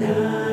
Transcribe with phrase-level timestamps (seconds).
[0.00, 0.47] now.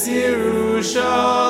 [0.00, 1.49] Yes, Yerushalayim.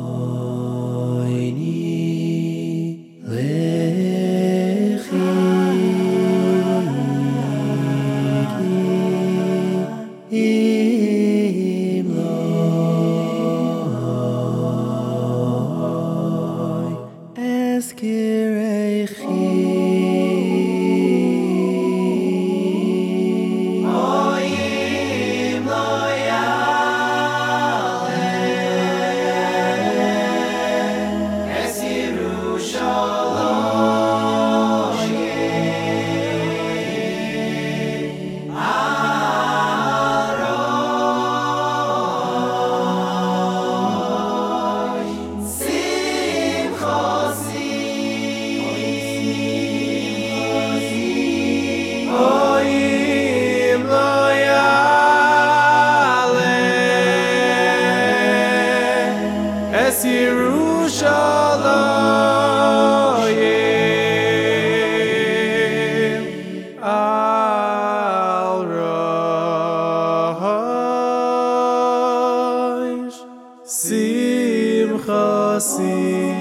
[73.71, 76.40] סימחה סימחה